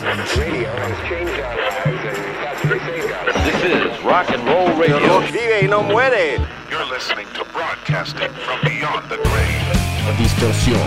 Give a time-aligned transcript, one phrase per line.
[0.00, 0.38] This
[3.64, 5.20] is rock and roll radio.
[5.20, 6.36] Vive y no muere.
[6.70, 10.16] You're listening to broadcasting from beyond the grave.
[10.18, 10.80] Distorsión,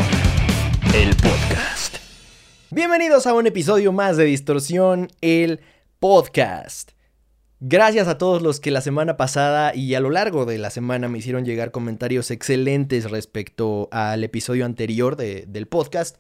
[0.96, 1.98] el podcast.
[2.72, 5.60] Bienvenidos a un episodio más de Distorsión, el
[6.00, 6.94] podcast.
[7.60, 11.08] Gracias a todos los que la semana pasada y a lo largo de la semana
[11.08, 16.18] me hicieron llegar comentarios excelentes respecto al episodio anterior de- del podcast.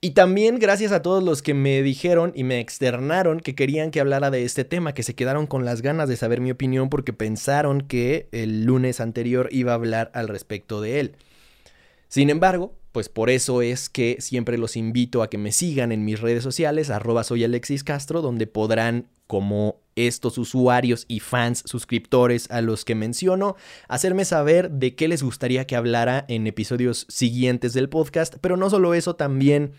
[0.00, 4.00] Y también gracias a todos los que me dijeron y me externaron que querían que
[4.00, 7.14] hablara de este tema, que se quedaron con las ganas de saber mi opinión porque
[7.14, 11.16] pensaron que el lunes anterior iba a hablar al respecto de él.
[12.08, 16.06] Sin embargo, pues por eso es que siempre los invito a que me sigan en
[16.06, 22.50] mis redes sociales, arroba soy Alexis Castro, donde podrán, como estos usuarios y fans suscriptores
[22.50, 27.74] a los que menciono, hacerme saber de qué les gustaría que hablara en episodios siguientes
[27.74, 29.72] del podcast, pero no solo eso, también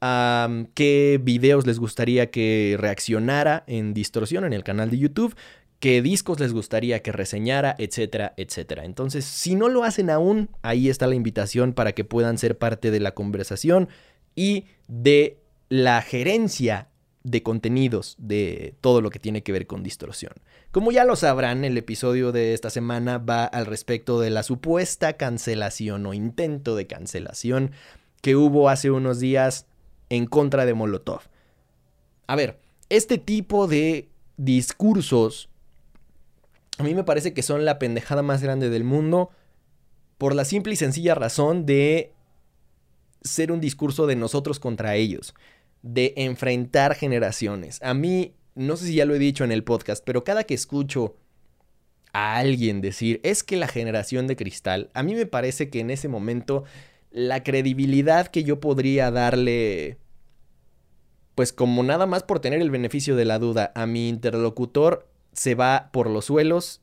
[0.00, 5.36] am, qué videos les gustaría que reaccionara en distorsión en el canal de YouTube,
[5.80, 8.84] qué discos les gustaría que reseñara, etcétera, etcétera.
[8.84, 12.90] Entonces, si no lo hacen aún, ahí está la invitación para que puedan ser parte
[12.90, 13.88] de la conversación
[14.34, 15.38] y de
[15.68, 16.88] la gerencia
[17.24, 20.32] de contenidos de todo lo que tiene que ver con distorsión.
[20.70, 25.14] Como ya lo sabrán, el episodio de esta semana va al respecto de la supuesta
[25.14, 27.72] cancelación o intento de cancelación
[28.20, 29.66] que hubo hace unos días
[30.08, 31.22] en contra de Molotov.
[32.28, 32.60] A ver,
[32.90, 35.48] este tipo de discursos
[36.78, 39.30] a mí me parece que son la pendejada más grande del mundo
[40.18, 42.12] por la simple y sencilla razón de
[43.22, 45.34] ser un discurso de nosotros contra ellos,
[45.82, 47.82] de enfrentar generaciones.
[47.82, 50.54] A mí, no sé si ya lo he dicho en el podcast, pero cada que
[50.54, 51.16] escucho
[52.12, 55.90] a alguien decir, es que la generación de cristal, a mí me parece que en
[55.90, 56.64] ese momento
[57.10, 59.98] la credibilidad que yo podría darle,
[61.34, 65.54] pues como nada más por tener el beneficio de la duda, a mi interlocutor se
[65.54, 66.80] va por los suelos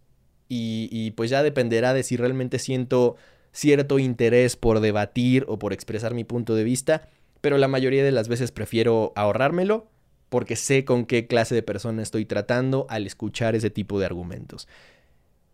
[0.48, 3.16] y, pues ya dependerá de si realmente siento
[3.52, 7.10] cierto interés por debatir o por expresar mi punto de vista,
[7.42, 9.90] pero la mayoría de las veces prefiero ahorrármelo
[10.30, 14.68] porque sé con qué clase de persona estoy tratando al escuchar ese tipo de argumentos.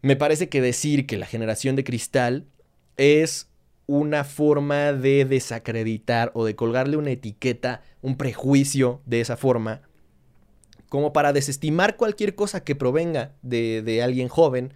[0.02, 2.46] Me parece que decir que la generación de cristal
[2.98, 3.50] es
[3.88, 9.82] una forma de desacreditar o de colgarle una etiqueta, un prejuicio de esa forma,
[10.90, 14.74] como para desestimar cualquier cosa que provenga de, de, alguien joven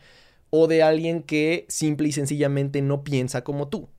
[0.51, 3.89] o de alguien que simple y sencillamente no piensa como tú.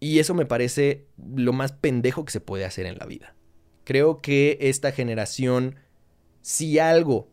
[0.00, 3.34] Y eso me parece lo más pendejo que se puede hacer en la vida.
[3.84, 5.76] Creo que esta generación,
[6.42, 7.28] si algo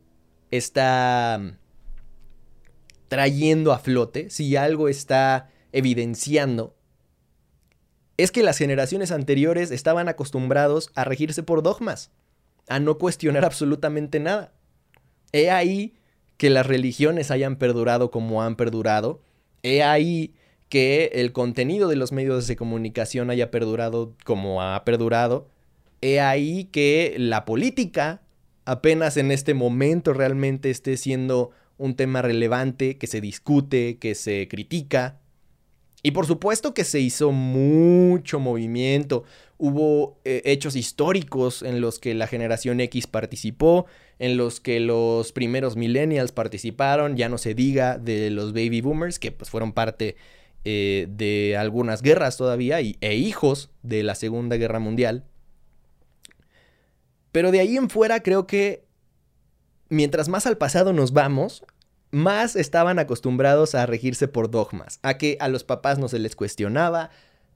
[0.52, 1.58] está mm,
[3.08, 6.76] trayendo a flote, si algo está evidenciando,
[8.18, 12.12] es que las generaciones anteriores estaban acostumbrados a regirse por dogmas
[12.76, 14.54] a no cuestionar absolutamente nada.
[15.32, 15.94] He ahí
[16.38, 19.22] que las religiones hayan perdurado como han perdurado.
[19.64, 20.34] He ahí
[20.70, 25.48] que el contenido de los medios de comunicación haya perdurado como ha perdurado.
[26.02, 28.22] He ahí que la política
[28.66, 34.48] apenas en este momento realmente esté siendo un tema relevante, que se discute, que se
[34.48, 35.20] critica.
[36.04, 39.24] Y por supuesto que se hizo mucho movimiento,
[39.58, 43.86] hubo eh, hechos históricos en los que la generación X participó,
[44.18, 49.20] en los que los primeros millennials participaron, ya no se diga de los baby boomers,
[49.20, 50.16] que pues fueron parte
[50.66, 55.26] eh, de algunas guerras todavía y, e hijos de la Segunda Guerra Mundial.
[57.32, 58.84] Pero de ahí en fuera creo que
[59.90, 61.64] mientras más al pasado nos vamos,
[62.12, 66.36] más estaban acostumbrados a regirse por dogmas, a que a los papás no se les
[66.36, 67.10] cuestionaba,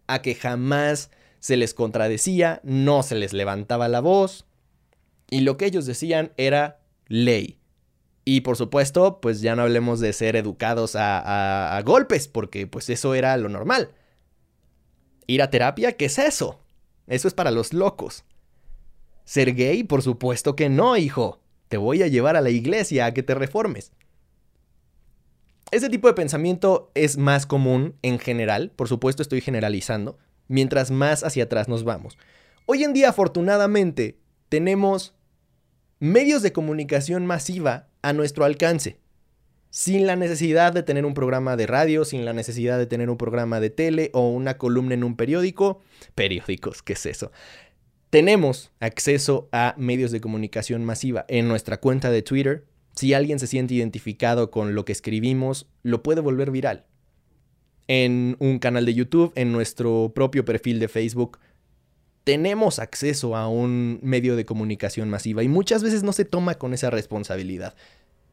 [0.08, 4.46] a que jamás se les contradecía, no se les levantaba la voz,
[5.30, 7.60] y lo que ellos decían era ley.
[8.24, 13.14] Y por supuesto, pues ya no hablemos de ser educados a, golpes, porque pues eso
[13.14, 13.92] era lo normal.
[15.28, 16.60] Ir a terapia, ¿qué es eso?
[17.08, 18.24] Eso es para los locos.
[19.26, 21.40] Ser gay, por supuesto que no, hijo.
[21.68, 23.92] Te voy a llevar a la iglesia a que te reformes.
[25.72, 30.18] Ese tipo de pensamiento es más común en general, por supuesto estoy generalizando,
[30.48, 32.18] mientras más hacia atrás nos vamos.
[32.68, 34.20] Hoy en día, afortunadamente,
[34.50, 35.16] tenemos
[36.00, 39.00] medios de comunicación masiva a nuestro alcance,
[39.72, 43.18] sin la necesidad de tener un programa de radio, sin la necesidad de tener un
[43.18, 45.82] programa de tele o una columna en un periódico.
[46.14, 47.32] Periódicos, ¿qué es eso?
[48.12, 52.66] Tenemos acceso a medios de comunicación masiva en nuestra cuenta de Twitter,
[52.96, 56.86] si alguien se siente identificado con lo que escribimos, lo puede volver viral.
[57.88, 61.38] En un canal de YouTube, en nuestro propio perfil de Facebook,
[62.24, 66.74] tenemos acceso a un medio de comunicación masiva y muchas veces no se toma con
[66.74, 67.76] esa responsabilidad.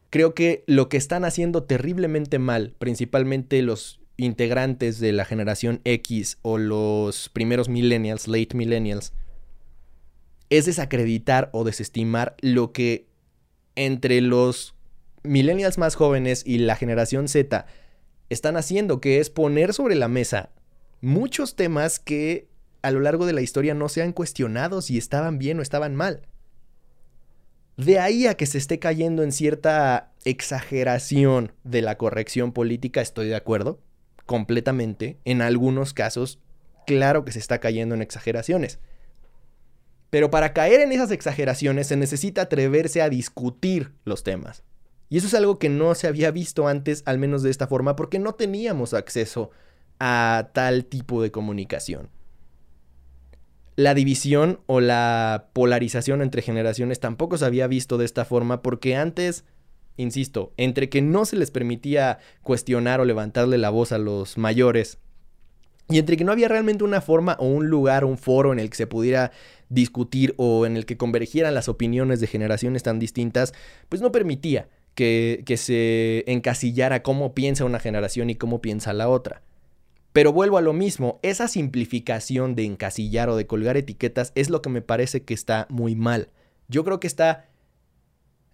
[0.08, 6.38] Creo que lo que están haciendo terriblemente mal, principalmente los integrantes de la generación X
[6.42, 9.12] o los primeros millennials, late millennials,
[10.48, 13.11] es desacreditar o desestimar lo que
[13.76, 14.74] entre los
[15.22, 17.66] millennials más jóvenes y la generación Z
[18.30, 20.50] están haciendo, que es poner sobre la mesa
[21.02, 22.48] muchos temas que
[22.80, 25.94] a lo largo de la historia no se han cuestionado si estaban bien o estaban
[25.94, 26.22] mal.
[27.76, 33.28] De ahí a que se esté cayendo en cierta exageración de la corrección política, estoy
[33.28, 33.80] de acuerdo,
[34.26, 35.18] completamente.
[35.24, 36.38] En algunos casos,
[36.86, 38.78] claro que se está cayendo en exageraciones.
[40.12, 44.62] Pero para caer en esas exageraciones se necesita atreverse a discutir los temas.
[45.08, 47.96] Y eso es algo que no se había visto antes, al menos de esta forma,
[47.96, 49.52] porque no teníamos acceso
[49.98, 52.10] a tal tipo de comunicación.
[53.74, 58.96] La división o la polarización entre generaciones tampoco se había visto de esta forma porque
[58.96, 59.46] antes,
[59.96, 64.98] insisto, entre que no se les permitía cuestionar o levantarle la voz a los mayores
[65.88, 68.70] y entre que no había realmente una forma o un lugar, un foro en el
[68.70, 69.32] que se pudiera
[69.68, 73.52] discutir o en el que convergieran las opiniones de generaciones tan distintas,
[73.88, 79.08] pues no permitía que, que se encasillara cómo piensa una generación y cómo piensa la
[79.08, 79.42] otra.
[80.12, 84.60] Pero vuelvo a lo mismo, esa simplificación de encasillar o de colgar etiquetas es lo
[84.60, 86.28] que me parece que está muy mal.
[86.68, 87.48] Yo creo que está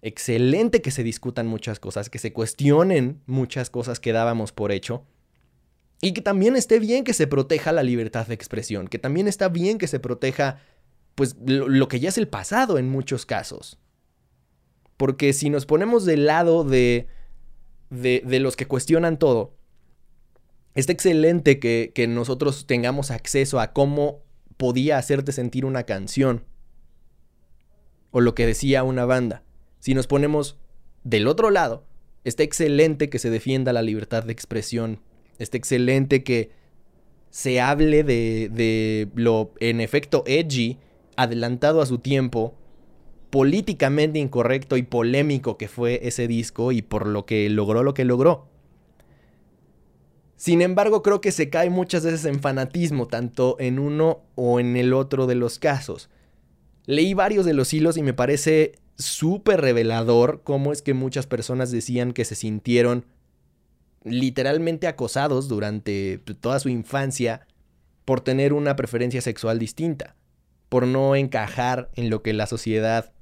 [0.01, 5.03] excelente que se discutan muchas cosas, que se cuestionen muchas cosas que dábamos por hecho,
[6.01, 9.49] y que también esté bien que se proteja la libertad de expresión, que también está
[9.49, 10.61] bien que se proteja
[11.15, 13.77] pues lo, que ya es el pasado en muchos casos.
[14.95, 17.07] Porque si nos ponemos del lado de,
[17.89, 19.59] de, de los que cuestionan todo,
[20.75, 24.21] Está excelente que, que nosotros tengamos acceso a cómo
[24.57, 26.45] podía hacerte sentir una canción.
[28.11, 29.43] O lo que decía una banda.
[29.79, 30.57] Si nos ponemos
[31.03, 31.85] del otro lado,
[32.23, 35.01] está excelente que se defienda la libertad de expresión.
[35.39, 36.51] Está excelente que
[37.31, 40.77] se hable de, de lo, en efecto, edgy,
[41.15, 42.55] adelantado a su tiempo,
[43.29, 48.05] políticamente incorrecto y polémico que fue ese disco y por lo que logró lo que
[48.05, 48.47] logró.
[50.35, 54.77] Sin embargo, creo que se cae muchas veces en fanatismo, tanto en uno o en
[54.77, 56.09] el otro de los casos.
[56.85, 61.71] Leí varios de los hilos y me parece súper revelador cómo es que muchas personas
[61.71, 63.05] decían que se sintieron
[64.03, 67.47] literalmente acosados durante toda su infancia
[68.05, 70.15] por tener una preferencia sexual distinta,
[70.67, 73.13] por no encajar en lo que la sociedad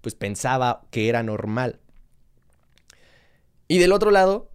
[0.00, 1.80] pues pensaba que era normal.
[3.68, 4.50] Y del otro lado,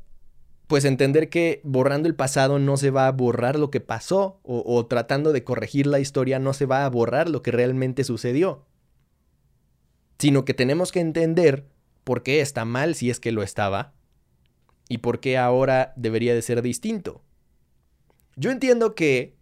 [0.68, 4.86] pues entender que borrando el pasado no se va a borrar lo que pasó o,
[4.86, 8.66] tratando de corregir la historia no se va a borrar lo que realmente sucedió.
[10.18, 11.66] Sino que tenemos que entender
[12.06, 13.94] por qué está mal si es que lo estaba
[14.88, 17.22] y por qué ahora debería de ser distinto.
[18.36, 19.36] Yo entiendo que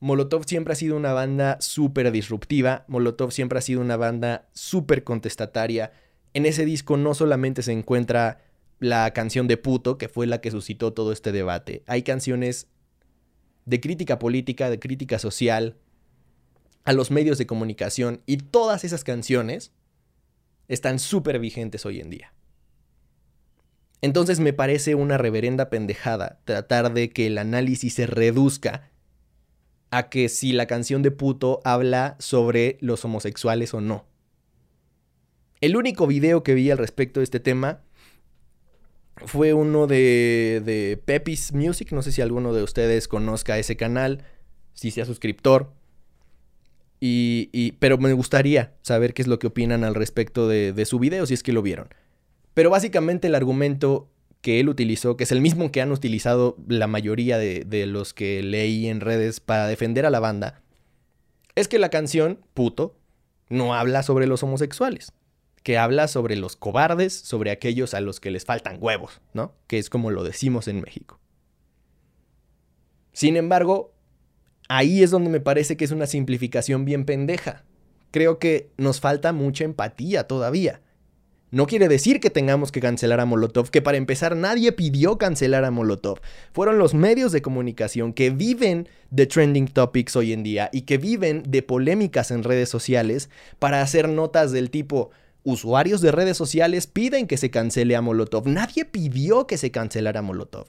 [0.00, 5.04] Molotov siempre ha sido una banda súper disruptiva, Molotov siempre ha sido una banda súper
[5.04, 5.92] contestataria.
[6.34, 8.40] En ese disco no solamente se encuentra
[8.80, 11.84] la canción de puto, que fue la que suscitó todo este debate.
[11.86, 12.66] Hay canciones
[13.64, 15.76] de crítica política, de crítica social,
[16.84, 19.72] a los medios de comunicación, y todas esas canciones
[20.66, 22.34] están súper vigentes hoy en día.
[24.02, 28.90] Entonces me parece una reverenda pendejada tratar de que el análisis se reduzca
[29.90, 34.06] a que si la canción de puto habla sobre los homosexuales o no.
[35.60, 37.82] El único video que vi al respecto de este tema
[39.26, 41.92] fue uno de, de Music.
[41.92, 44.24] No sé si alguno de ustedes conozca ese canal,
[44.74, 45.72] si sea suscriptor.
[47.04, 51.26] Y, pero me gustaría saber qué es lo que opinan al respecto de, su video,
[51.26, 51.88] si es que lo vieron.
[52.54, 54.08] Pero básicamente el argumento
[54.40, 58.12] que él utilizó, que es el mismo que han utilizado la mayoría de, de los
[58.12, 60.62] que leí en redes para defender a la banda,
[61.54, 62.96] es que la canción, puto,
[63.48, 65.12] no habla sobre los homosexuales
[65.62, 69.54] que habla sobre los cobardes, sobre aquellos a los que les faltan huevos, ¿no?
[69.66, 71.20] Que es como lo decimos en México.
[73.12, 73.94] Sin embargo,
[74.68, 77.64] ahí es donde me parece que es una simplificación bien pendeja.
[78.10, 80.80] Creo que nos falta mucha empatía todavía.
[81.52, 85.66] No quiere decir que tengamos que cancelar a Molotov, que para empezar nadie pidió cancelar
[85.66, 86.18] a Molotov.
[86.54, 90.96] Fueron los medios de comunicación que viven de trending topics hoy en día y que
[90.96, 93.28] viven de polémicas en redes sociales
[93.58, 95.10] para hacer notas del tipo,
[95.42, 98.48] usuarios de redes sociales piden que se cancele a Molotov.
[98.48, 100.68] Nadie pidió que se cancelara a Molotov.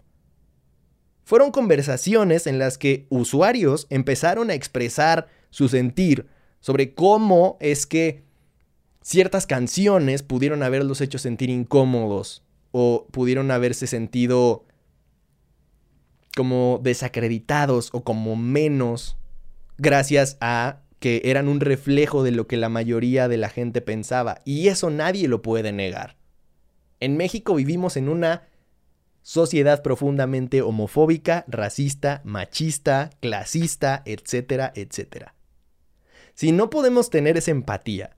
[1.24, 6.28] Fueron conversaciones en las que usuarios empezaron a expresar su sentir,
[6.60, 8.24] sobre cómo es que
[9.04, 14.66] ciertas canciones pudieron haberlos hecho sentir incómodos o pudieron haberse sentido
[16.36, 19.18] como desacreditados o como menos
[19.78, 24.42] gracias a que eran un reflejo de lo que la mayoría de la gente pensaba.
[24.46, 26.16] Y eso nadie lo puede negar.
[27.02, 28.48] En México vivimos en una
[29.22, 35.36] sociedad profundamente homofóbica, racista, machista, clasista, etcétera, etcétera.
[36.36, 38.16] Si no podemos tener esa empatía,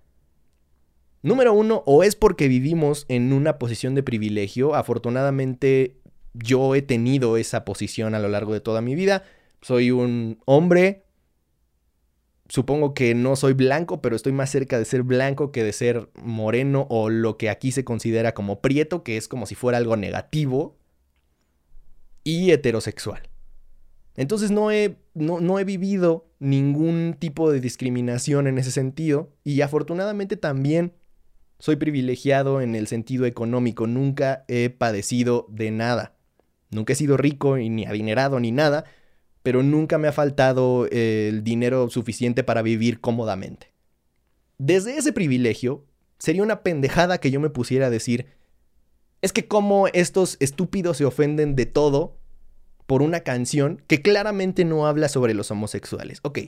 [1.26, 5.98] número uno, o es porque vivimos en una posición de privilegio, afortunadamente
[6.34, 9.24] yo he tenido esa posición a lo largo de toda mi vida,
[9.62, 11.04] soy un hombre.
[12.48, 16.12] Supongo que no soy blanco, pero estoy más cerca de ser blanco que de ser
[16.22, 19.98] moreno o lo que aquí se considera como prieto, que es como si fuera algo
[19.98, 20.78] negativo,
[22.24, 23.30] y heterosexual.
[24.16, 29.34] Entonces no he, no, he vivido ningún tipo de discriminación en ese sentido.
[29.44, 30.94] Y afortunadamente también
[31.60, 36.16] soy privilegiado en el sentido económico, nunca he padecido de nada.
[36.70, 38.86] Nunca he sido rico ni adinerado ni nada,
[39.44, 43.72] pero nunca me ha faltado eh, el dinero suficiente para vivir cómodamente.
[44.58, 45.86] Desde ese privilegio,
[46.18, 48.28] sería una pendejada que yo me pusiera a decir,
[49.22, 52.18] es que como estos estúpidos se ofenden de todo
[52.86, 56.20] por una canción que claramente no habla sobre los homosexuales.
[56.24, 56.40] Ok,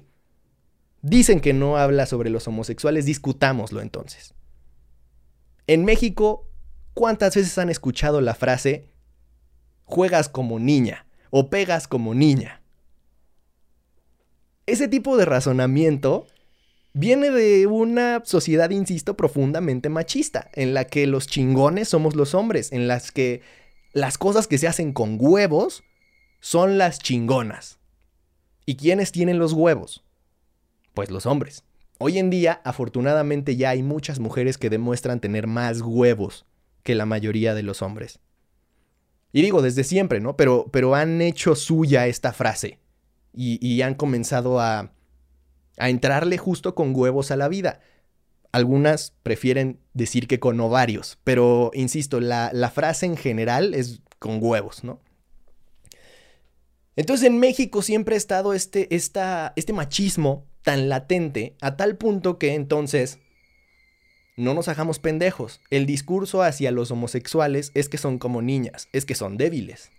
[1.02, 4.34] dicen que no habla sobre los homosexuales, discutámoslo entonces.
[5.68, 6.50] En México,
[6.94, 8.90] ¿cuántas veces han escuchado la frase,
[9.84, 12.62] juegas como niña o pegas como niña?
[14.66, 16.26] Ese tipo de razonamiento
[16.94, 22.72] viene de una sociedad, insisto, profundamente machista, en la que los chingones somos los hombres,
[22.72, 23.42] en las que
[23.92, 25.84] las cosas que se hacen con huevos
[26.40, 27.80] son las chingonas.
[28.66, 30.06] ¿Y quiénes tienen los huevos?
[30.94, 31.64] Pues los hombres.
[32.00, 36.46] Hoy en día, afortunadamente, ya hay muchas mujeres que demuestran tener más huevos
[36.84, 38.20] que la mayoría de los hombres.
[39.34, 40.38] Y digo desde siempre, ¿no?
[40.38, 42.80] Pero, pero han hecho suya esta frase
[43.34, 44.92] y, han comenzado a,
[45.78, 47.82] a entrarle justo con huevos a la vida.
[48.52, 54.40] Algunas prefieren decir que con ovarios, pero insisto, la, la, frase en general es con
[54.42, 55.02] huevos, ¿no?
[56.96, 62.38] Entonces en México siempre ha estado este, esta, este machismo tan latente a tal punto
[62.38, 63.20] que entonces
[64.36, 65.62] no nos hagamos pendejos.
[65.70, 69.92] El discurso hacia los homosexuales es que son como niñas, es que son débiles,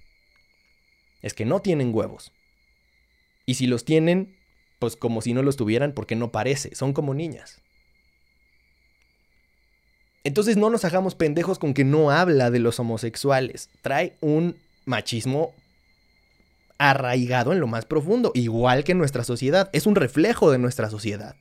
[1.22, 2.32] es que no tienen huevos.
[3.46, 4.36] Y si los tienen,
[4.78, 7.62] pues como si no los tuvieran porque no parece, son como niñas.
[10.22, 13.70] Entonces no nos hagamos pendejos con que no habla de los homosexuales.
[13.80, 15.54] Trae un machismo
[16.78, 19.68] arraigado en lo más profundo, igual que nuestra sociedad.
[19.72, 21.36] Es un reflejo de nuestra sociedad.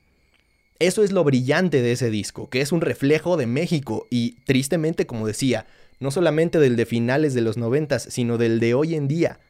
[0.80, 5.06] Eso es lo brillante de ese disco, que es un reflejo de México y tristemente,
[5.06, 5.66] como decía,
[5.98, 9.40] no solamente del de finales de los noventas, sino del de hoy en día.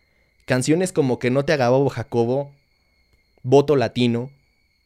[0.47, 2.53] Canciones como Que no te haga bobo Jacobo,
[3.43, 4.31] Voto Latino,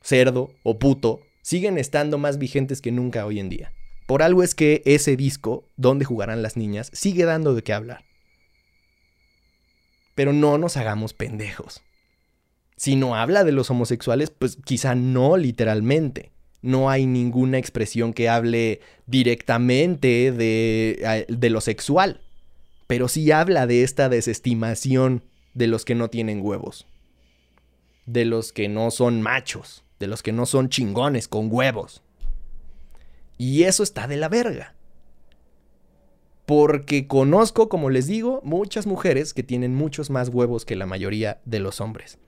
[0.03, 3.73] Cerdo o Puto siguen estando más vigentes que nunca hoy en día.
[4.07, 8.05] Por algo es que ese disco, Donde jugarán las niñas, sigue dando de qué hablar.
[10.15, 11.83] Pero no nos hagamos pendejos.
[12.77, 16.33] Si no habla de los homosexuales, pues quizá no literalmente.
[16.63, 22.21] No hay ninguna expresión que hable directamente de, de lo sexual.
[22.87, 26.87] Pero sí habla de esta desestimación de los que no tienen huevos.
[28.07, 29.85] De los que no son machos.
[29.99, 32.03] De los que no son chingones con huevos.
[33.39, 34.75] Y eso está de la verga.
[36.47, 41.41] Porque conozco, como les digo, muchas mujeres que tienen muchos más huevos que la mayoría
[41.45, 42.19] de los hombres.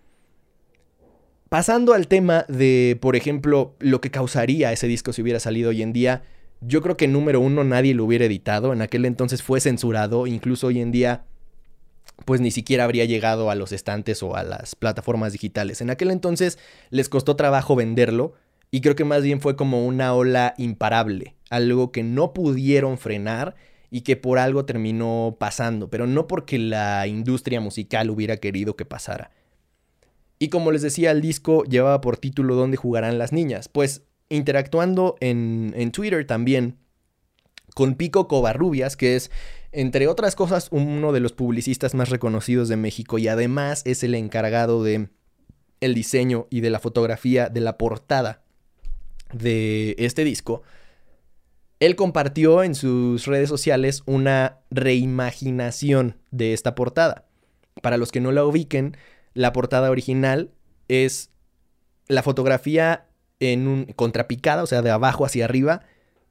[1.49, 5.83] Pasando al tema de, por ejemplo, lo que causaría ese disco si hubiera salido hoy
[5.83, 6.23] en día,
[6.61, 10.69] yo creo que número uno nadie lo hubiera editado, en aquel entonces fue censurado, incluso
[10.69, 11.25] hoy en día
[12.25, 15.81] pues ni siquiera habría llegado a los estantes o a las plataformas digitales.
[15.81, 16.59] En aquel entonces
[16.91, 18.35] les costó trabajo venderlo
[18.71, 23.55] y creo que más bien fue como una ola imparable, algo que no pudieron frenar
[23.95, 28.85] y que por algo terminó pasando, pero no porque la industria musical hubiera querido que
[28.85, 29.31] pasara.
[30.41, 33.69] Y como les decía, el disco llevaba por título ¿Dónde jugarán las niñas?
[33.69, 36.77] Pues interactuando en, en Twitter también
[37.77, 39.31] con Pico Covarrubias, que es
[39.71, 44.17] entre otras cosas, uno de los publicistas más reconocidos de México y además es el
[44.17, 45.09] encargado de
[45.81, 48.43] el diseño y de la fotografía de la portada
[49.33, 50.63] de este disco.
[51.85, 57.27] Él compartió en sus redes sociales una reimaginación de esta portada.
[57.83, 58.97] Para los que no la ubiquen,
[59.35, 60.51] la portada original
[60.89, 61.29] es
[62.09, 65.83] la fotografía en un contrapicada, o sea, de abajo hacia arriba,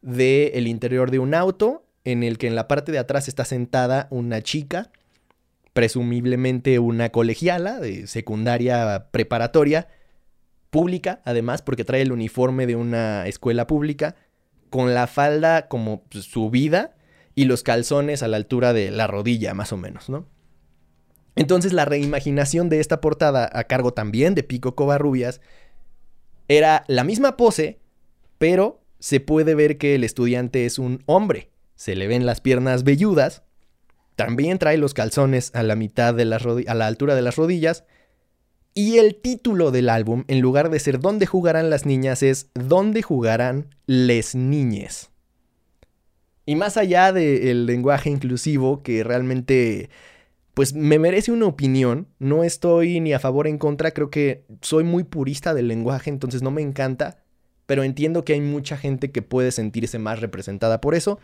[0.01, 3.45] del el interior de un auto, en el que en la parte de atrás está
[3.45, 4.89] sentada una chica,
[5.73, 9.87] presumiblemente una colegiala de secundaria preparatoria,
[10.71, 14.15] pública, además, porque trae el uniforme de una escuela pública,
[14.73, 16.95] con la falda como subida
[17.35, 20.25] y los calzones a la altura de la rodilla, más o menos, ¿no?
[21.35, 25.41] Entonces la reimaginación de esta portada, a cargo también de Pico Covarrubias,
[26.47, 27.81] era la misma pose,
[28.39, 31.51] pero se puede ver que el estudiante es un hombre.
[31.75, 33.43] Se le ven las piernas velludas,
[34.15, 37.83] también trae los calzones a la mitad de las a la altura de las rodillas,
[38.75, 42.23] y el título del álbum, en lugar de ser ¿Dónde jugarán las niñas?
[42.23, 45.09] es ¿Dónde jugarán les niñes?
[46.45, 49.89] Y más allá del lenguaje inclusivo, que realmente
[50.53, 52.07] pues me merece una opinión.
[52.19, 56.09] No estoy ni a favor ni en contra, creo que soy muy purista del lenguaje,
[56.09, 57.23] entonces no me encanta,
[57.65, 61.19] pero entiendo que hay mucha gente que puede sentirse más representada por eso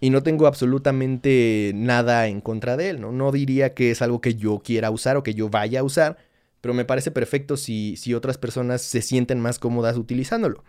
[0.00, 3.12] y no tengo absolutamente nada en contra de él, ¿no?
[3.12, 6.18] No diría que es algo que yo quiera usar o que yo vaya a usar,
[6.62, 10.64] pero me parece perfecto si, si otras personas se sienten más cómodas utilizándolo.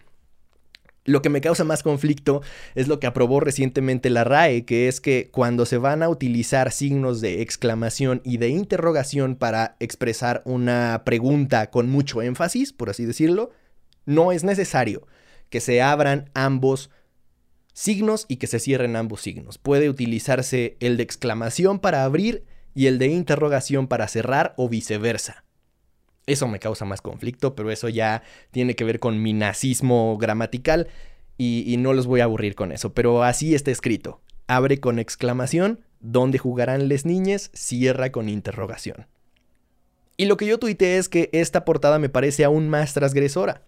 [1.05, 2.41] Lo que me causa más conflicto
[2.75, 6.71] es lo que aprobó recientemente la RAE, que es que cuando se van a utilizar
[6.71, 13.05] signos de exclamación y de interrogación para expresar una pregunta con mucho énfasis, por así
[13.05, 13.51] decirlo,
[14.05, 15.05] no es necesario
[15.49, 16.89] que se abran ambos
[17.73, 19.57] signos y que se cierren ambos signos.
[19.57, 25.42] Puede utilizarse el de exclamación para abrir y el de interrogación para cerrar o viceversa.
[26.25, 30.87] Eso me causa más conflicto, pero eso ya tiene que ver con mi nazismo gramatical
[31.37, 32.93] y, no los voy a aburrir con eso.
[32.93, 34.21] Pero así está escrito.
[34.47, 37.49] Abre con exclamación, ¿dónde jugarán les niñes?
[37.53, 39.07] Cierra con interrogación.
[40.15, 43.63] Y lo que yo tuiteé es que esta portada me parece aún más transgresora.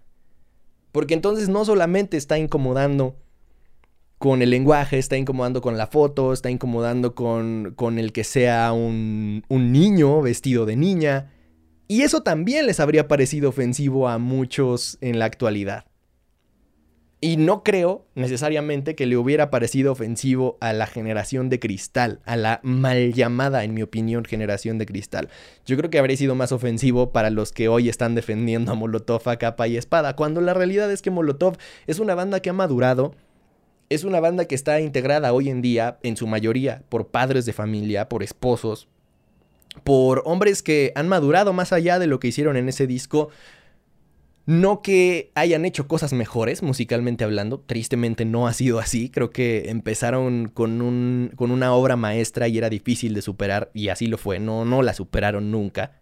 [0.91, 3.17] Porque entonces no solamente está incomodando
[4.17, 8.71] con el lenguaje, está incomodando con la foto, está incomodando con, con el que sea
[8.71, 11.34] un niño vestido de niña,
[11.88, 15.86] y eso también les habría parecido ofensivo a muchos en la actualidad.
[17.21, 22.36] Y no creo necesariamente que le hubiera parecido ofensivo a la generación de cristal, a
[22.36, 25.30] la mal llamada, en mi opinión, generación de cristal.
[25.65, 29.28] Yo creo que habría sido más ofensivo para los que hoy están defendiendo a Molotov
[29.28, 32.54] a capa y espada, cuando la realidad es que Molotov es una banda que ha
[32.54, 33.15] madurado,
[33.89, 37.54] es una banda que está integrada hoy en día, en su mayoría, por padres de
[37.54, 38.88] familia, por esposos,
[39.83, 43.29] por hombres que han madurado más allá de lo que hicieron en ese disco.
[44.45, 49.71] No que hayan hecho cosas mejores musicalmente hablando, tristemente no ha sido así, creo que
[49.71, 54.19] empezaron con, un, con una obra maestra y era difícil de superar y así lo
[54.19, 55.99] fue, no, no la superaron nunca.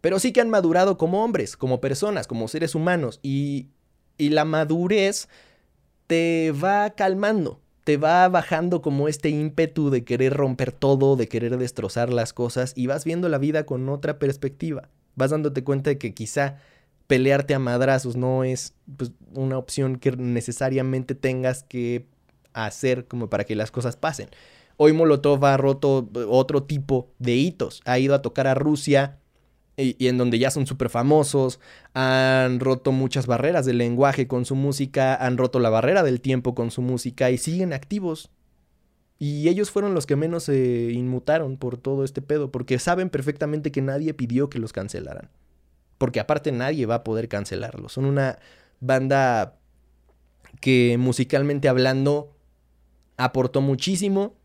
[0.00, 3.68] Pero sí que han madurado como hombres, como personas, como seres humanos y,
[4.18, 5.28] y la madurez
[6.08, 11.56] te va calmando, te va bajando como este ímpetu de querer romper todo, de querer
[11.58, 14.88] destrozar las cosas y vas viendo la vida con otra perspectiva.
[15.16, 16.58] Vas dándote cuenta de que quizá
[17.06, 22.06] pelearte a madrazos no es pues, una opción que necesariamente tengas que
[22.52, 24.28] hacer como para que las cosas pasen.
[24.76, 27.82] Hoy Molotov ha roto otro tipo de hitos.
[27.84, 29.18] Ha ido a tocar a Rusia
[29.82, 31.60] y, en donde ya son súper famosos,
[31.94, 36.54] han roto muchas barreras del lenguaje con su música, han roto la barrera del tiempo
[36.54, 38.30] con su música y siguen activos.
[39.18, 43.70] Y ellos fueron los que menos se inmutaron por todo este pedo, porque saben perfectamente
[43.70, 45.28] que nadie pidió que los cancelaran.
[45.98, 47.92] Porque aparte nadie va a poder cancelarlos.
[47.92, 48.38] Son una
[48.80, 49.58] banda
[50.60, 52.34] que musicalmente hablando
[53.18, 54.39] aportó muchísimo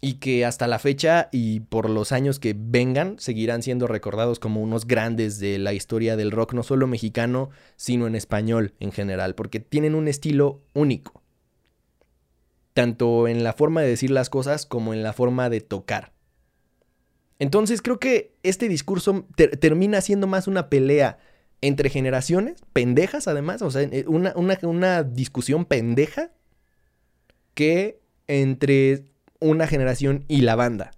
[0.00, 4.62] y que hasta la fecha y por los años que vengan seguirán siendo recordados como
[4.62, 9.34] unos grandes de la historia del rock, no solo mexicano, sino en español en general,
[9.34, 11.22] porque tienen un estilo único,
[12.72, 16.12] tanto en la forma de decir las cosas como en la forma de tocar.
[17.38, 21.18] Entonces creo que este discurso termina siendo más una pelea
[21.62, 26.32] entre generaciones, pendejas además, o sea, una, una, una discusión pendeja
[27.52, 29.10] que entre
[29.40, 30.92] una generación y la banda.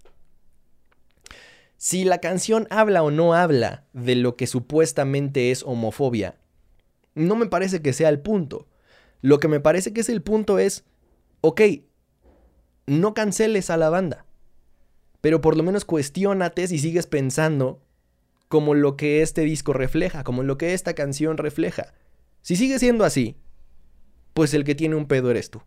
[1.77, 6.37] Si la canción habla o no habla de lo que supuestamente es homofobia,
[7.15, 8.67] no me parece que sea el punto.
[9.21, 10.85] Lo que me parece que es el punto es,
[11.41, 11.61] ok,
[12.85, 14.25] no canceles a la banda,
[15.21, 17.81] pero por lo menos cuestionate si sigues pensando
[18.49, 21.93] como lo que este disco refleja, como lo que esta canción refleja.
[22.41, 23.37] Si sigue siendo así,
[24.33, 25.61] pues el que tiene un pedo eres tú.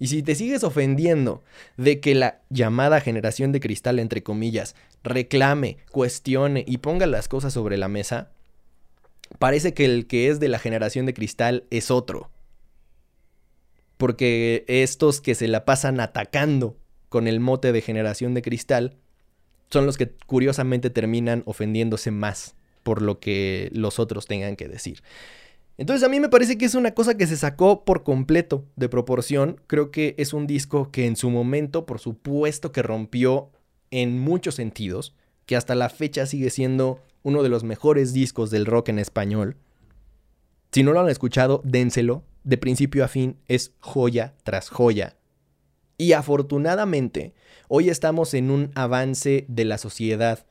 [0.00, 1.44] Y si te sigues ofendiendo
[1.76, 7.52] de que la llamada generación de cristal, entre comillas, reclame, cuestione y ponga las cosas
[7.52, 8.30] sobre la mesa,
[9.38, 12.30] parece que el que es de la generación de cristal es otro.
[13.98, 16.78] Porque estos que se la pasan atacando
[17.10, 18.96] con el mote de generación de cristal
[19.68, 25.02] son los que curiosamente terminan ofendiéndose más por lo que los otros tengan que decir.
[25.80, 28.90] Entonces a mí me parece que es una cosa que se sacó por completo de
[28.90, 29.62] proporción.
[29.66, 33.50] Creo que es un disco que en su momento, por supuesto que rompió
[33.90, 35.14] en muchos sentidos,
[35.46, 39.56] que hasta la fecha sigue siendo uno de los mejores discos del rock en español.
[40.70, 42.24] Si no lo han escuchado, dénselo.
[42.44, 45.16] De principio a fin es joya tras joya.
[45.96, 47.32] Y afortunadamente,
[47.68, 50.44] hoy estamos en un avance de la sociedad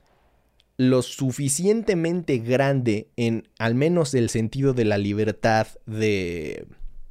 [0.79, 6.67] lo suficientemente grande en al menos el sentido de la libertad de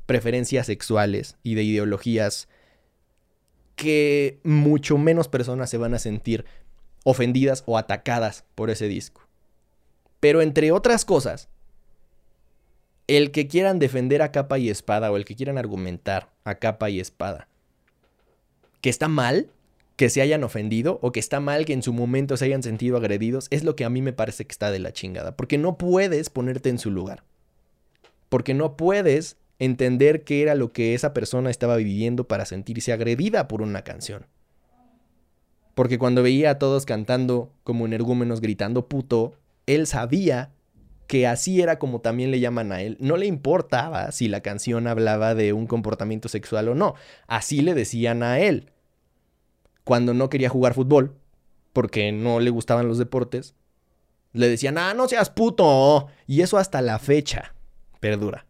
[0.06, 2.48] preferencias sexuales y de ideologías
[3.76, 6.46] que mucho menos personas se van a sentir
[7.04, 9.28] ofendidas o atacadas por ese disco.
[10.18, 11.50] Pero entre otras cosas,
[13.06, 16.88] el que quieran defender a capa y espada o el que quieran argumentar a capa
[16.88, 17.48] y espada
[18.80, 19.50] que está mal,
[19.98, 22.96] que se hayan ofendido o que está mal que en su momento se hayan sentido
[22.96, 25.36] agredidos, es lo que a mí me parece que está de la chingada.
[25.36, 27.24] Porque no puedes ponerte en su lugar.
[28.28, 33.48] Porque no puedes entender qué era lo que esa persona estaba viviendo para sentirse agredida
[33.48, 34.26] por una canción.
[35.74, 39.32] Porque cuando veía a todos cantando como energúmenos gritando puto,
[39.66, 40.52] él sabía
[41.08, 42.98] que así era como también le llaman a él.
[43.00, 46.94] No le importaba si la canción hablaba de un comportamiento sexual o no.
[47.26, 48.70] Así le decían a él
[49.88, 51.16] cuando no quería jugar fútbol,
[51.72, 53.54] porque no le gustaban los deportes,
[54.34, 56.08] le decían, ah, no seas puto.
[56.26, 57.54] Y eso hasta la fecha
[57.98, 58.44] perdura.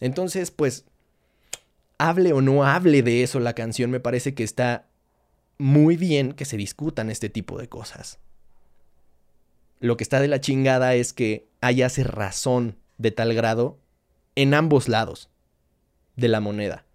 [0.00, 0.86] Entonces, pues,
[1.98, 4.88] hable o no hable de eso la canción, me parece que está
[5.58, 8.18] muy bien que se discutan este tipo de cosas.
[9.78, 13.78] Lo que está de la chingada es que haya razón de tal grado
[14.36, 15.28] en ambos lados
[16.16, 16.86] de la moneda.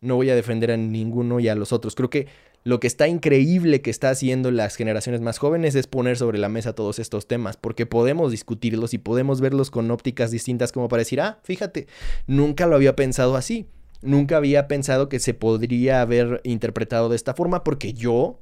[0.00, 1.94] No voy a defender a ninguno y a los otros.
[1.94, 2.26] Creo que
[2.64, 6.48] lo que está increíble que está haciendo las generaciones más jóvenes es poner sobre la
[6.48, 11.00] mesa todos estos temas, porque podemos discutirlos y podemos verlos con ópticas distintas como para
[11.00, 11.88] decir, ah, fíjate,
[12.26, 13.66] nunca lo había pensado así,
[14.00, 18.40] nunca había pensado que se podría haber interpretado de esta forma, porque yo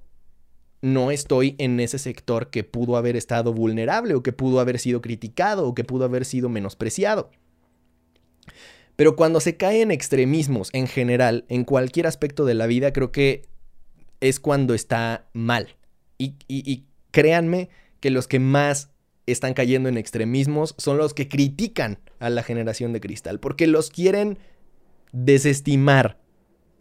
[0.83, 5.01] no estoy en ese sector que pudo haber estado vulnerable o que pudo haber sido
[5.01, 7.31] criticado o que pudo haber sido menospreciado.
[8.97, 13.13] Pero cuando se cae en extremismos en general, en cualquier aspecto de la vida, creo
[13.13, 13.50] que
[14.21, 15.77] es cuando está mal.
[16.19, 18.91] Y, créanme que los que más
[19.27, 23.91] están cayendo en extremismos son los que critican a la generación de cristal, porque los
[23.91, 24.39] quieren
[25.13, 26.19] desestimar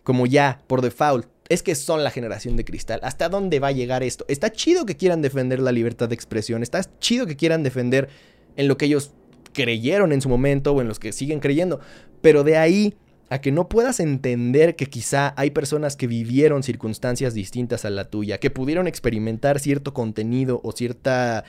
[0.04, 1.28] como ya por default.
[1.48, 3.00] Es que son la generación de cristal.
[3.02, 4.24] ¿Hasta dónde va a llegar esto?
[4.28, 6.62] Está chido que quieran defender la libertad de expresión.
[6.62, 8.08] Está chido que quieran defender
[8.56, 9.14] en lo que ellos
[9.52, 11.80] creyeron en su momento o en los que siguen creyendo.
[12.22, 12.96] Pero de ahí
[13.30, 18.10] a que no puedas entender que quizá hay personas que vivieron circunstancias distintas a la
[18.10, 21.44] tuya, que pudieron experimentar cierto contenido o cierta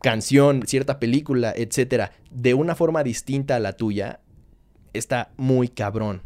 [0.00, 4.20] canción, cierta película, etcétera, de una forma distinta a la tuya,
[4.92, 6.22] está muy cabrón.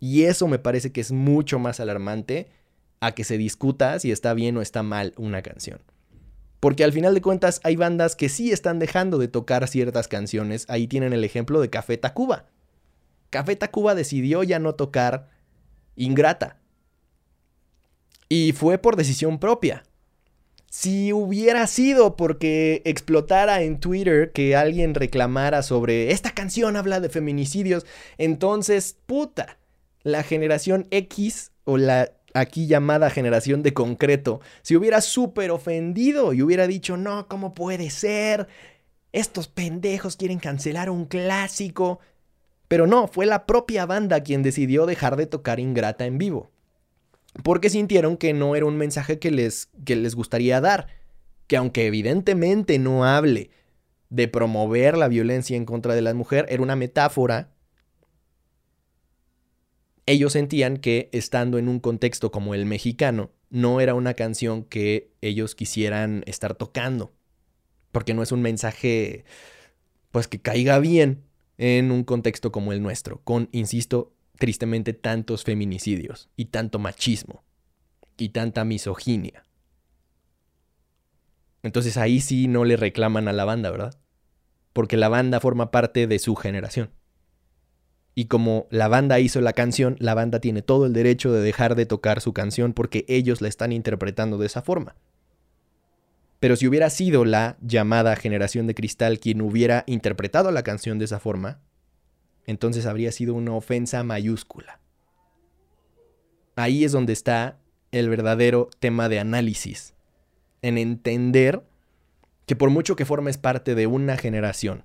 [0.00, 2.48] Y eso me parece que es mucho más alarmante
[3.00, 5.80] a que se discuta si está bien o está mal una canción.
[6.60, 10.64] Porque al final de cuentas hay bandas que sí están dejando de tocar ciertas canciones.
[10.68, 12.46] Ahí tienen el ejemplo de Café Tacuba.
[13.34, 15.28] Café Tacuba decidió ya no tocar
[15.96, 16.60] Ingrata.
[18.28, 19.82] Y fue por decisión propia.
[20.70, 27.08] Si hubiera sido porque explotara en Twitter que alguien reclamara sobre esta canción habla de
[27.08, 27.86] feminicidios,
[28.18, 29.58] entonces, puta,
[30.04, 36.42] la generación X o la aquí llamada generación de concreto se hubiera súper ofendido y
[36.42, 38.46] hubiera dicho, no, ¿cómo puede ser?
[39.10, 41.98] Estos pendejos quieren cancelar un clásico.
[42.68, 46.50] Pero no, fue la propia banda quien decidió dejar de tocar Ingrata en vivo.
[47.42, 50.88] Porque sintieron que no era un mensaje que les, que les gustaría dar.
[51.46, 53.50] Que aunque evidentemente no hable
[54.08, 57.52] de promover la violencia en contra de la mujer, era una metáfora.
[60.06, 65.12] Ellos sentían que estando en un contexto como el mexicano, no era una canción que
[65.20, 67.12] ellos quisieran estar tocando.
[67.92, 69.24] Porque no es un mensaje,
[70.10, 71.24] pues que caiga bien
[71.58, 77.44] en un contexto como el nuestro, con, insisto, tristemente tantos feminicidios y tanto machismo
[78.16, 79.44] y tanta misoginia.
[81.62, 83.98] Entonces ahí sí no le reclaman a la banda, ¿verdad?
[84.72, 86.90] Porque la banda forma parte de su generación.
[88.14, 91.74] Y como la banda hizo la canción, la banda tiene todo el derecho de dejar
[91.74, 94.94] de tocar su canción porque ellos la están interpretando de esa forma.
[96.44, 101.06] Pero si hubiera sido la llamada generación de cristal quien hubiera interpretado la canción de
[101.06, 101.62] esa forma,
[102.44, 104.78] entonces habría sido una ofensa mayúscula.
[106.54, 107.60] Ahí es donde está
[107.92, 109.94] el verdadero tema de análisis,
[110.60, 111.64] en entender
[112.44, 114.84] que por mucho que formes parte de una generación,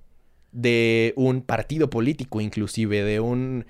[0.53, 3.65] de un partido político inclusive, de un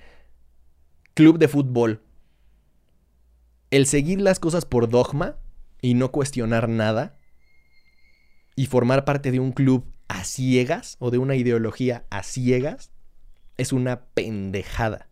[1.14, 2.02] club de fútbol,
[3.72, 5.38] el seguir las cosas por dogma
[5.82, 7.16] y no cuestionar nada,
[8.60, 12.90] y formar parte de un club a ciegas o de una ideología a ciegas,
[13.56, 15.08] es una pendejada.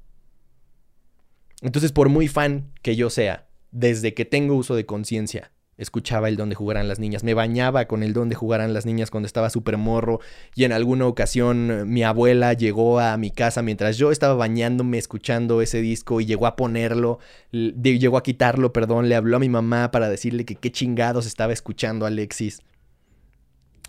[1.62, 6.36] Entonces, por muy fan que yo sea, desde que tengo uso de conciencia, escuchaba el
[6.36, 9.26] don de jugarán las niñas, me bañaba con el don de jugarán las niñas cuando
[9.26, 10.20] estaba súper morro
[10.54, 14.98] y en alguna ocasión eh, mi abuela llegó a mi casa mientras yo estaba bañándome
[14.98, 17.18] escuchando ese disco y llegó a ponerlo,
[17.50, 21.54] llegó a quitarlo, perdón, le habló a mi mamá para decirle que qué chingados estaba
[21.54, 22.60] escuchando Alexis.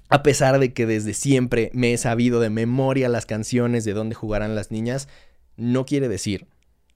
[0.09, 4.15] A pesar de que desde siempre me he sabido de memoria las canciones de dónde
[4.15, 5.07] jugarán las niñas,
[5.55, 6.47] no quiere decir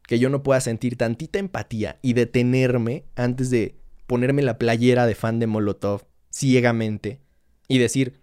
[0.07, 3.75] que yo no pueda sentir tantita empatía y detenerme antes de
[4.07, 7.19] ponerme la playera de fan de Molotov ciegamente
[7.67, 8.19] y decir,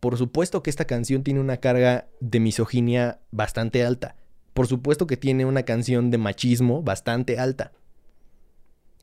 [0.00, 4.16] por supuesto que esta canción tiene una carga de misoginia bastante alta.
[4.54, 7.72] Por supuesto que tiene una canción de machismo bastante alta.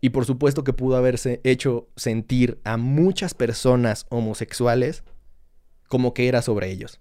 [0.03, 5.05] Y por supuesto que pudo haberse hecho sentir a muchas personas homosexuales
[5.87, 6.99] como que era sobre ellos.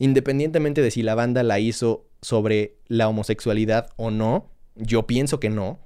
[0.00, 5.48] Independientemente de si la banda la hizo sobre la homosexualidad o no, yo pienso que
[5.48, 5.78] no,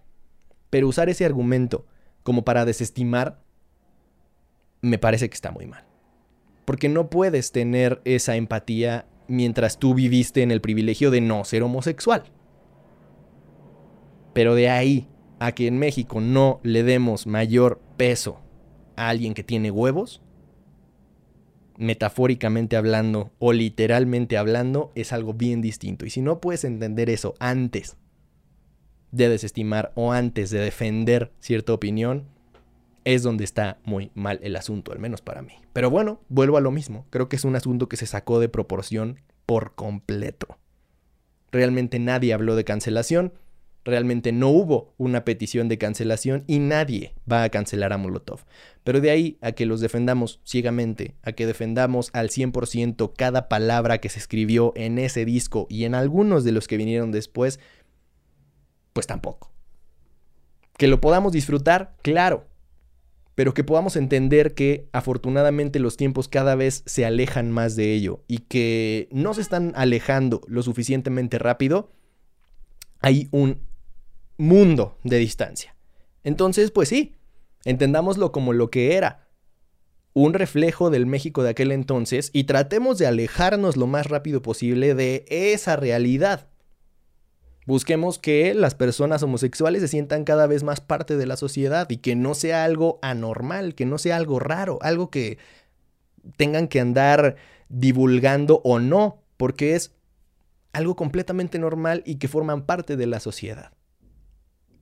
[0.71, 1.85] pero usar ese argumento
[2.23, 3.43] como para desestimar,
[4.81, 5.85] me parece que está muy mal.
[6.65, 11.63] Porque no puedes tener esa empatía mientras tú viviste en el privilegio de no ser
[11.63, 12.25] homosexual.
[14.33, 15.11] Pero de ahí
[15.45, 18.41] a que en México no le demos mayor peso
[18.97, 20.23] a alguien que tiene huevos,
[21.77, 26.07] metafóricamente hablando o literalmente hablando, es algo bien distinto.
[26.07, 27.99] Y si no puedes entender eso antes
[29.13, 32.25] de desestimar o antes de defender cierta opinión,
[33.05, 35.53] es donde está muy mal el asunto, al menos para mí.
[35.75, 37.05] Pero bueno, vuelvo a lo mismo.
[37.11, 40.57] Creo que es un asunto que se sacó de proporción por completo.
[41.53, 43.35] Realmente nadie habló de cancelación,
[43.85, 48.41] realmente no hubo una petición de cancelación y nadie va a cancelar a Molotov.
[48.83, 53.99] Pero de ahí a que los defendamos ciegamente, a que defendamos al 100% cada palabra
[53.99, 57.61] que se escribió en ese disco y en algunos de los que vinieron después,
[58.93, 59.51] pues tampoco.
[60.77, 62.47] Que lo podamos disfrutar, claro,
[63.35, 68.23] pero que podamos entender que afortunadamente los tiempos cada vez se alejan más de ello
[68.29, 71.91] y que no se están alejando lo suficientemente rápido,
[73.01, 73.61] hay un
[74.37, 75.77] mundo de distancia.
[76.23, 77.15] Entonces, pues sí,
[77.65, 79.29] entendámoslo como lo que era,
[80.15, 84.95] un reflejo del México de aquel entonces y tratemos de alejarnos lo más rápido posible
[84.95, 86.49] de esa realidad.
[87.67, 91.97] Busquemos que las personas homosexuales se sientan cada vez más parte de la sociedad y
[91.97, 95.39] que no sea algo anormal, que no sea algo raro, algo que
[96.37, 97.37] tengan que andar
[97.69, 99.93] divulgando o no, porque es
[100.73, 103.73] algo completamente normal y que forman parte de la sociedad.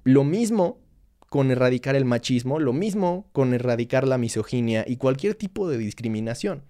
[0.05, 0.81] Lo mismo
[1.29, 6.65] con erradicar el machismo, lo mismo con erradicar la misoginia y cualquier tipo de discriminación.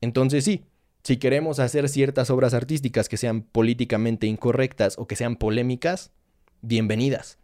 [0.00, 0.64] Entonces sí,
[1.02, 6.12] si queremos hacer ciertas obras artísticas que sean políticamente incorrectas o que sean polémicas,
[6.62, 7.38] bienvenidas.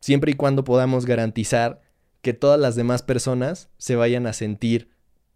[0.00, 1.80] Siempre y cuando podamos garantizar
[2.22, 4.90] que todas las demás personas se vayan a sentir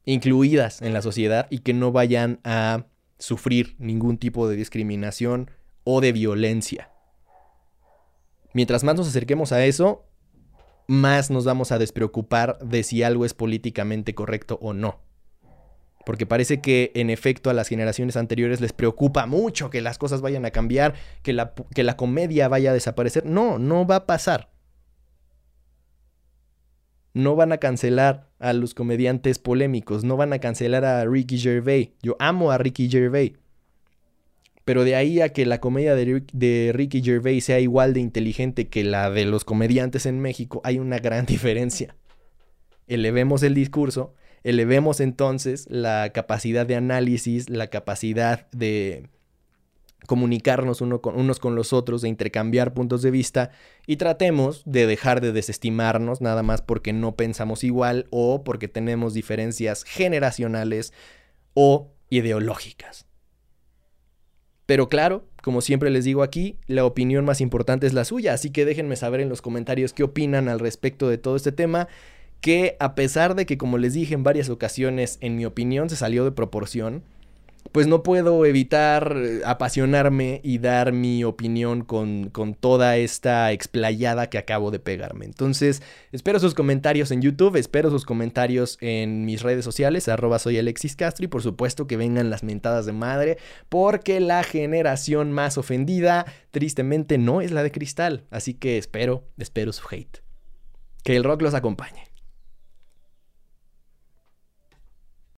[0.04, 2.86] incluidas en la sociedad y que no vayan a
[3.18, 5.50] sufrir ningún tipo de discriminación
[5.84, 6.90] o de violencia.
[8.52, 10.06] Mientras más nos acerquemos a eso,
[10.86, 15.00] más nos vamos a despreocupar de si algo es políticamente correcto o no.
[16.04, 20.20] Porque parece que en efecto a las generaciones anteriores les preocupa mucho que las cosas
[20.20, 23.24] vayan a cambiar, que la, que la comedia vaya a desaparecer.
[23.24, 24.50] No, no va a pasar.
[27.14, 31.90] No van a cancelar a los comediantes polémicos, no van a cancelar a Ricky Gervais.
[32.02, 33.32] Yo amo a Ricky Gervais.
[34.64, 38.82] Pero de ahí a que la comedia de, Ricky Gervais sea igual de inteligente que
[38.84, 41.96] la de los comediantes en México, hay una gran diferencia.
[42.86, 49.08] Elevemos el discurso Elevemos entonces la capacidad de análisis, la capacidad de
[50.06, 53.52] comunicarnos unos con los otros, de intercambiar puntos de vista
[53.86, 59.14] y tratemos de dejar de desestimarnos nada más porque no pensamos igual o porque tenemos
[59.14, 60.92] diferencias generacionales
[61.54, 63.06] o ideológicas.
[64.66, 68.50] Pero claro, como siempre les digo aquí, la opinión más importante es la suya, así
[68.50, 71.88] que déjenme saber en los comentarios qué opinan al respecto de todo este tema,
[72.40, 75.96] que a pesar de que como les dije en varias ocasiones, en mi opinión se
[75.96, 77.02] salió de proporción,
[77.72, 84.28] pues no puedo evitar eh, apasionarme y dar mi opinión con, con, toda esta explayada
[84.28, 85.24] que acabo de pegarme.
[85.24, 90.58] Entonces, espero sus comentarios en YouTube, espero sus comentarios en mis redes sociales, arroba soy
[90.58, 95.58] Alexis Castro y por supuesto que vengan las mentadas de madre, porque la generación más
[95.58, 98.24] ofendida tristemente no es la de cristal.
[98.30, 100.22] Así que espero, espero su hate.
[101.02, 102.03] Que el rock los acompañe.